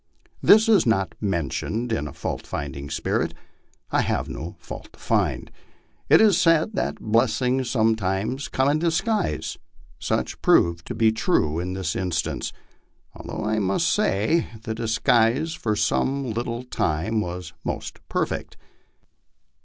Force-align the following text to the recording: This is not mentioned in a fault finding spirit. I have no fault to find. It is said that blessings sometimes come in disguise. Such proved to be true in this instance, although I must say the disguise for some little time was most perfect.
This 0.41 0.67
is 0.67 0.87
not 0.87 1.13
mentioned 1.21 1.91
in 1.91 2.07
a 2.07 2.11
fault 2.11 2.47
finding 2.47 2.89
spirit. 2.89 3.35
I 3.91 4.01
have 4.01 4.27
no 4.27 4.55
fault 4.57 4.91
to 4.93 4.99
find. 4.99 5.51
It 6.09 6.19
is 6.19 6.41
said 6.41 6.73
that 6.73 6.99
blessings 6.99 7.69
sometimes 7.69 8.47
come 8.47 8.67
in 8.67 8.79
disguise. 8.79 9.59
Such 9.99 10.41
proved 10.41 10.87
to 10.87 10.95
be 10.95 11.11
true 11.11 11.59
in 11.59 11.73
this 11.73 11.95
instance, 11.95 12.51
although 13.13 13.45
I 13.45 13.59
must 13.59 13.87
say 13.93 14.47
the 14.63 14.73
disguise 14.73 15.53
for 15.53 15.75
some 15.75 16.31
little 16.31 16.63
time 16.63 17.21
was 17.21 17.53
most 17.63 17.99
perfect. 18.09 18.57